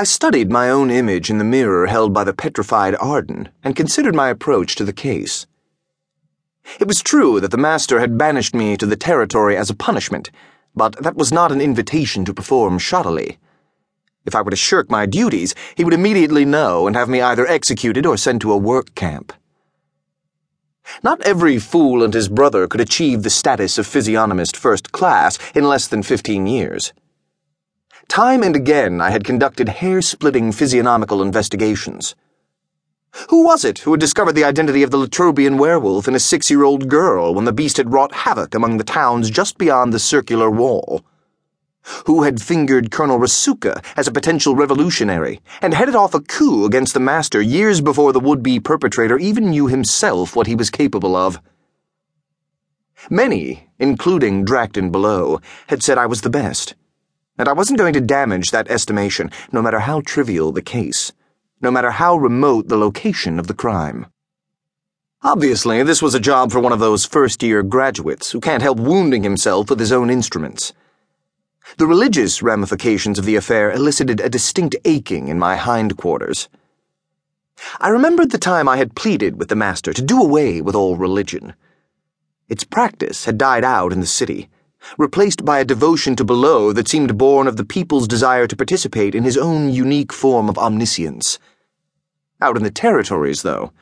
[0.00, 4.14] I studied my own image in the mirror held by the petrified Arden and considered
[4.14, 5.46] my approach to the case.
[6.78, 10.30] It was true that the master had banished me to the territory as a punishment,
[10.74, 13.36] but that was not an invitation to perform shoddily.
[14.24, 17.46] If I were to shirk my duties, he would immediately know and have me either
[17.46, 19.34] executed or sent to a work camp.
[21.02, 25.64] Not every fool and his brother could achieve the status of physiognomist first class in
[25.64, 26.94] less than fifteen years.
[28.10, 32.16] Time and again I had conducted hair splitting physiognomical investigations.
[33.28, 36.50] Who was it who had discovered the identity of the Latrobian werewolf in a six
[36.50, 40.00] year old girl when the beast had wrought havoc among the towns just beyond the
[40.00, 41.04] circular wall?
[42.06, 46.94] Who had fingered Colonel Rasuka as a potential revolutionary and headed off a coup against
[46.94, 51.14] the master years before the would be perpetrator even knew himself what he was capable
[51.14, 51.40] of?
[53.08, 56.74] Many, including Drachton Below, had said I was the best
[57.40, 61.10] and I wasn't going to damage that estimation, no matter how trivial the case,
[61.62, 64.08] no matter how remote the location of the crime.
[65.22, 68.78] Obviously, this was a job for one of those first year graduates who can't help
[68.78, 70.74] wounding himself with his own instruments.
[71.78, 76.50] The religious ramifications of the affair elicited a distinct aching in my hindquarters.
[77.80, 80.98] I remembered the time I had pleaded with the master to do away with all
[80.98, 81.54] religion.
[82.50, 84.50] Its practice had died out in the city
[84.98, 89.14] replaced by a devotion to below that seemed born of the people's desire to participate
[89.14, 91.38] in his own unique form of omniscience.
[92.40, 93.72] Out in the territories, though,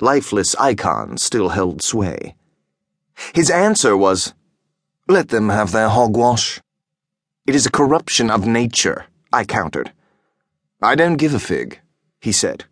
[0.00, 2.34] lifeless icons still held sway.
[3.34, 4.34] His answer was,
[5.08, 6.60] Let them have their hogwash.
[7.46, 9.92] It is a corruption of nature, I countered.
[10.82, 11.80] I don't give a fig,
[12.20, 12.64] he said.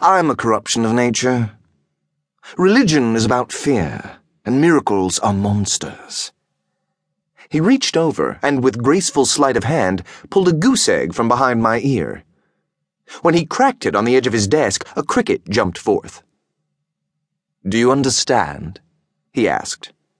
[0.00, 1.52] I'm a corruption of nature.
[2.56, 6.32] Religion is about fear, and miracles are monsters.
[7.48, 11.62] He reached over and, with graceful sleight of hand, pulled a goose egg from behind
[11.62, 12.24] my ear.
[13.22, 16.22] When he cracked it on the edge of his desk, a cricket jumped forth.
[17.66, 18.80] Do you understand?
[19.32, 19.92] he asked.